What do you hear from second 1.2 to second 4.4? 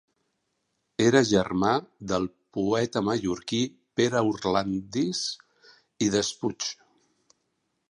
germà del poeta mallorquí Pere